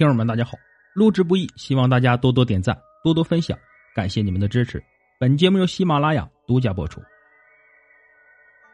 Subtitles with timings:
[0.00, 0.52] 听友们，大家好！
[0.94, 3.58] 录制不易，希望大家多多点赞，多多分享，
[3.94, 4.82] 感谢你们的支持。
[5.18, 7.02] 本节目由喜马拉雅独家播出。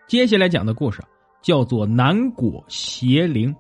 [0.06, 1.02] 接下来讲的故事
[1.42, 3.52] 叫做《南果邪灵》。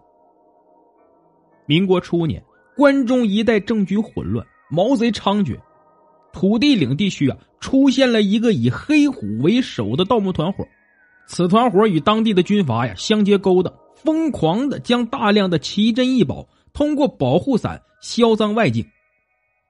[1.66, 2.40] 民国初年，
[2.76, 5.58] 关中一带政局混乱，毛贼猖獗，
[6.32, 10.64] 土地岭地区啊，出现了一个以黑虎为首的盗墓团伙。
[11.26, 16.46] 此团伙与当地的军阀呀相结勾当，疯狂的将大量的奇珍异宝。
[16.76, 18.86] 通过保护伞销赃外境，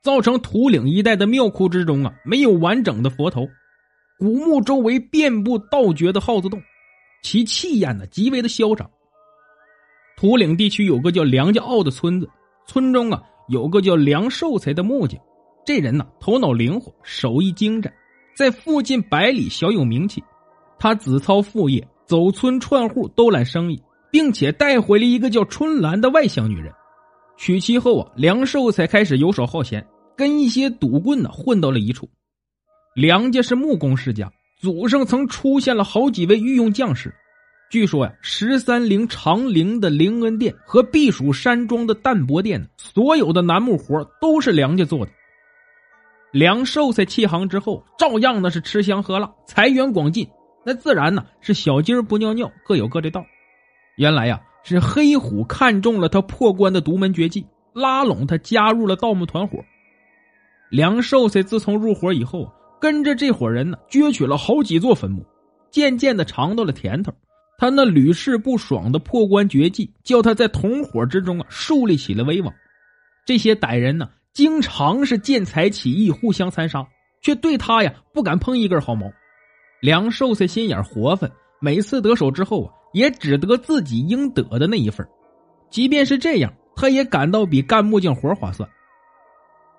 [0.03, 3.47] 造成土岭一带的庙窟之中啊没有完整的佛头，
[4.19, 6.61] 古墓周围遍布盗掘的耗子洞，
[7.23, 8.91] 其气焰呢极为的嚣张。
[10.17, 12.29] 土岭地区有个叫梁家坳的村子，
[12.67, 15.17] 村中啊有个叫梁寿才的木匠，
[15.65, 17.95] 这人呢头脑灵活，手艺精湛，
[18.35, 20.21] 在附近百里小有名气。
[20.77, 26.75] 他子操父业，走村串户兜揽生意，并且带回了一个叫春兰的外乡女人。
[27.37, 32.09] 娶妻后啊，梁寿才开始游手好闲，跟一些赌棍呢混到了一处。
[32.95, 37.15] 梁家是木工世家，祖上曾出现了好几位御用匠士。
[37.71, 45.13] 据说呀，十三陵长陵的灵恩殿和避暑山庄的淡泊殿，所有的楠木活都是梁家做的。
[46.33, 50.27] 梁寿才弃行之后，照样呢是吃香喝辣，财源广进，
[50.65, 53.25] 那自然呢是小鸡儿不尿尿，各有各的道。
[53.97, 54.41] 原来呀。
[54.69, 59.65] 是黑虎看中了他破关的独门绝技，拉拢他加入了盗墓团伙。
[60.71, 65.25] 梁寿才自从入伙以后，跟着这伙人呢，撅取了好几座坟墓，
[65.71, 67.13] 渐渐的尝到了甜头。
[67.59, 72.53] 他那屡试不爽的破关绝技，叫他在同伙之中啊树立起了威望。
[73.25, 76.85] 这些歹人呢，经常是见财起意，互相残杀，
[77.23, 79.07] 却对他呀不敢碰一根毫毛。
[79.81, 82.73] 梁寿才心眼活泛，每次得手之后啊。
[82.93, 85.07] 也只得自己应得的那一份
[85.69, 88.67] 即便是这样，他也感到比干木匠活划算。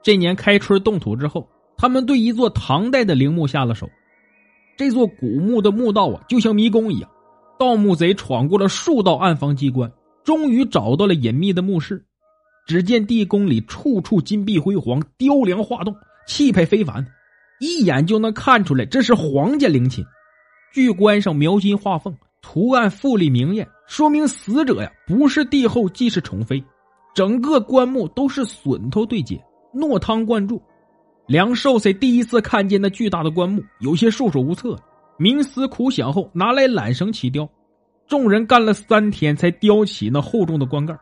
[0.03, 3.89] 这年开春动土之后，他们对一座唐代的陵墓下了手。
[4.77, 7.09] 这座古墓的墓道啊，就像迷宫一样，
[7.57, 9.91] 盗墓贼闯过了数道暗房机关，
[10.23, 12.05] 终于找到了隐秘的墓室。
[12.67, 15.95] 只见地宫里处处金碧辉煌，雕梁画栋，
[16.27, 17.03] 气派非凡，
[17.59, 20.05] 一眼就能看出来这是皇家陵寝。
[20.73, 22.15] 巨棺上描金画凤。
[22.41, 26.63] 图案富丽明艳，说明死者呀不是帝后即是宠妃。
[27.13, 30.61] 整个棺木都是榫头对接，糯汤灌注。
[31.25, 34.77] 梁寿才第一次看见那巨大的棺木，有些束手无策。
[35.19, 37.49] 冥思苦想后，拿来缆绳起雕。
[38.07, 40.97] 众人干了三天，才雕起那厚重的棺盖。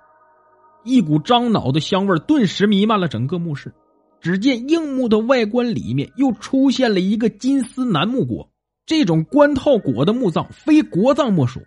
[0.84, 3.72] 一股樟脑的香味顿时弥漫了整个墓室。
[4.22, 8.48] 只见硬木的外观里面又出现了一个金丝楠木椁。
[8.86, 11.62] 这种棺套椁的墓葬非国葬莫属。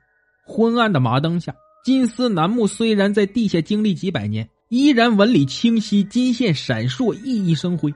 [0.45, 7.93] 昏暗的马灯下，金丝楠木虽然在地下经历几百年，依然纹理清晰，金线闪烁，熠熠生辉。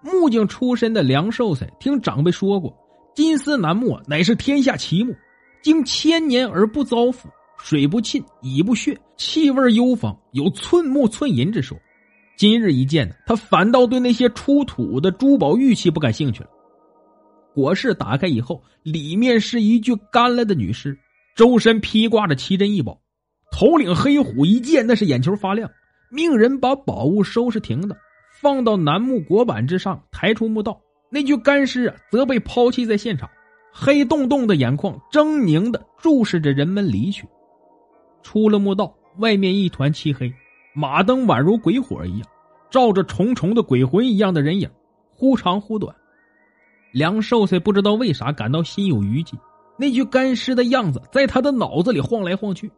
[0.00, 2.74] 木匠出身的梁寿才听长辈说过，
[3.14, 5.14] 金丝楠木乃是天下奇木，
[5.62, 7.28] 经千年而不遭腐，
[7.58, 11.78] 水不浸，蚁不血，气味幽芳，有寸木寸银之说。
[12.36, 16.48] 今日一见呢，他反倒对那些出土的珠宝玉器不感兴趣了。
[17.54, 20.98] 椁室打开以后，里面是一具干了的女尸，
[21.34, 23.00] 周身披挂着奇珍异宝，
[23.50, 25.70] 头领黑虎一见那是眼球发亮，
[26.10, 27.96] 命人把宝物收拾停当，
[28.40, 30.80] 放到楠木椁板之上，抬出墓道。
[31.10, 33.28] 那具干尸啊，则被抛弃在现场，
[33.70, 37.26] 黑洞洞的眼眶狰狞的注视着人们离去。
[38.22, 40.32] 出了墓道，外面一团漆黑，
[40.74, 42.26] 马灯宛如鬼火一样，
[42.70, 44.70] 照着重重的鬼魂一样的人影，
[45.10, 45.94] 忽长忽短。
[46.92, 49.38] 梁寿才不知道为啥感到心有余悸，
[49.78, 52.70] 那具干尸的样子在他的脑子里晃来晃去。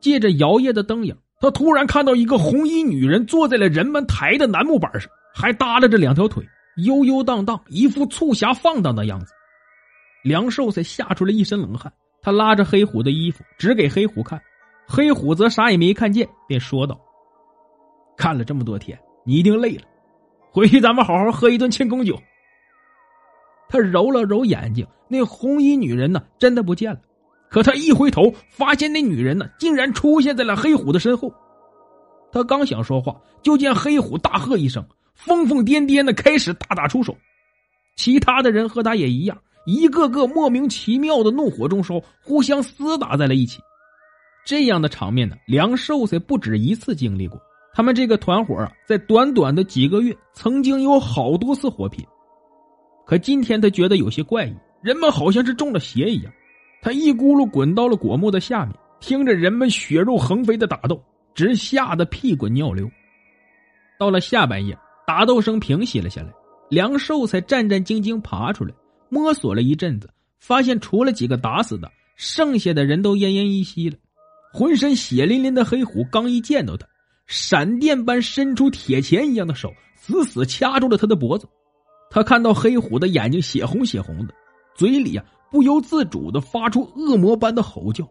[0.00, 6.42] 借着摇曳的灯影，他突然看到一个红衣女人坐在了人们抬的楠木板上，还耷拉着两条腿，
[6.86, 9.32] 悠悠荡荡，一副促狭放荡的样子。
[10.22, 11.92] 梁寿才吓出了一身冷汗，
[12.22, 14.40] 他拉着黑虎的衣服，指给黑虎看，
[14.86, 16.98] 黑虎则啥也没看见，便说道
[18.16, 19.82] ：“看了这么多天，你一定累了，
[20.52, 22.16] 回去咱们好好喝一顿庆功酒。”
[23.68, 26.22] 他揉了揉眼睛，那红衣女人呢？
[26.38, 27.00] 真的不见了。
[27.50, 31.32] 可他一回头，发现那女人呢，竟然出现在了黑虎的身后。
[32.30, 34.84] 他刚想说话，就见黑虎大喝一声，
[35.14, 37.16] 疯疯癫癫的开始大打出手。
[37.96, 43.60] 其他的人和他也一样，一个个莫名其妙的怒火中烧，互相厮打在了一起。
[44.44, 47.40] 这样的场面呢，梁寿才不止一次经历过。
[47.72, 52.04] 他们这个团伙啊，在短短的几个月，曾经有好多次火拼。
[53.08, 56.30] 可今天他觉得有些怪异，人们好像是中了邪一样。
[56.82, 61.02] 他一咕噜滚到了果木的下面，听着人们血肉横飞的打斗，
[61.34, 62.86] 直吓得屁滚尿流。
[63.98, 66.28] 到了下半夜，打斗声平息了下来，
[66.68, 68.74] 梁寿才战战兢兢爬出来，
[69.08, 73.96] 摸索了一阵子，发现除了几个打死的，剩下的人都奄奄一息了。
[74.52, 76.86] 浑身血淋淋的黑虎刚一见到他，
[77.26, 81.48] 闪电般伸出铁钳一样的手，死死掐住了他的脖子。
[82.10, 84.34] 他看到黑虎的眼睛血红血红的，
[84.74, 88.08] 嘴里呀不由自主的发出恶魔般的吼叫。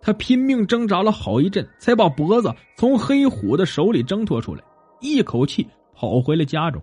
[0.00, 4.62] 他拼命挣扎了好一阵，才把脖子从黑虎的手里挣脱出来，
[5.00, 6.82] 一口气跑回了家中。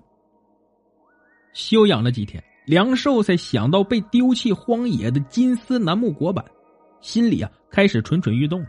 [1.54, 6.44] 休养了几天，梁寿才想到被丢弃荒野的金丝楠木果板，
[7.00, 8.68] 心里啊开始蠢蠢欲动了。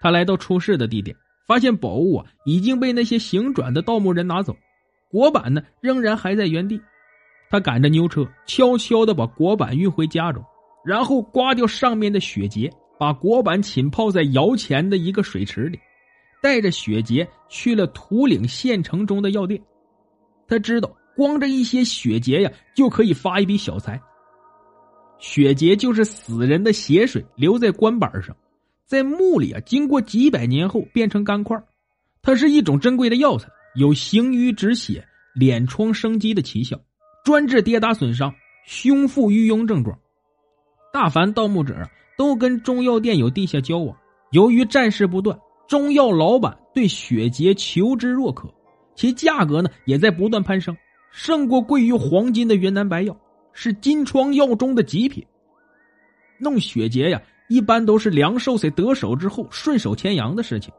[0.00, 4.54] 他来到出事的地点，发现宝物啊已经被那些行转的盗墓人拿走，
[5.14, 6.80] 国板呢仍然还在原地。
[7.48, 10.42] 他赶着牛车，悄悄的把国板运回家中，
[10.84, 12.68] 然后刮掉上面的血结。
[12.98, 15.78] 把国板浸泡在窑前的一个水池里，
[16.40, 19.60] 带着雪结去了土岭县城中的药店。
[20.48, 24.00] 他知道，光这一些血结呀，就可以发一笔小财。
[25.18, 28.34] 血结就是死人的血水留在棺板上，
[28.84, 31.56] 在墓里啊，经过几百年后变成干块。
[32.22, 36.80] 它是一种珍贵的药材，有行瘀止血、敛疮生肌的奇效，
[37.24, 38.34] 专治跌打损伤、
[38.66, 39.98] 胸腹淤痈症状。
[40.92, 41.76] 大凡盗墓者。
[42.16, 43.96] 都跟中药店有地下交往，
[44.30, 45.36] 由于战事不断，
[45.66, 48.48] 中药老板对血结求之若渴，
[48.94, 50.76] 其价格呢也在不断攀升，
[51.10, 53.16] 胜过贵于黄金的云南白药，
[53.52, 55.26] 是金疮药中的极品。
[56.38, 60.72] 弄血结呀，一般都是梁寿才得手之后顺手牵羊的事情，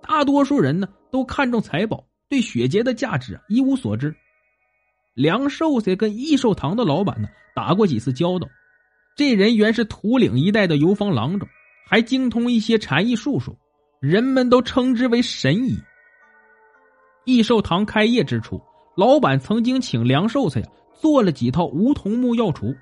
[0.00, 4.14] 大多数人呢都看重财宝，对血结的价值一无所知。
[5.14, 8.48] 梁寿才跟益寿堂的老板呢打过几次交道。
[9.16, 11.48] 这人原是土岭一带的游方郎中，
[11.88, 13.56] 还精通一些禅意术数，
[13.98, 15.76] 人们都称之为神医。
[17.24, 18.62] 益寿堂开业之初，
[18.96, 22.76] 老板曾经请梁寿才呀做了几套梧桐木药橱，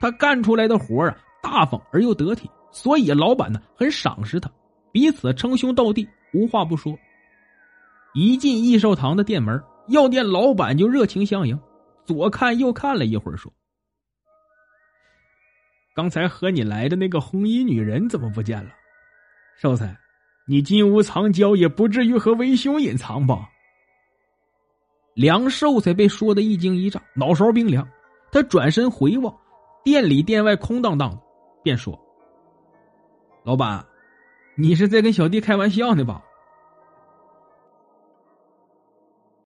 [0.00, 4.50] 他干出来的活啊大方而又得体，所以老板呢很赏识他，
[4.90, 6.98] 彼此称兄道弟，无话不说。
[8.18, 11.60] 一进益寿堂的店门，药店老板就热情相迎，
[12.06, 13.52] 左看右看了一会儿，说。
[15.94, 18.70] 刚才和你来的那个红衣女人怎么不见了？
[19.60, 19.94] 寿才，
[20.48, 23.50] 你金屋藏娇，也不至于和为兄隐藏吧？
[25.12, 27.86] 梁寿才被说的一惊一乍，脑勺冰凉。
[28.32, 29.38] 他转身回望，
[29.84, 31.20] 店里店外空荡荡的，
[31.62, 31.98] 便说
[33.44, 33.84] ：“老板，
[34.56, 36.22] 你是在跟小弟开玩笑呢吧？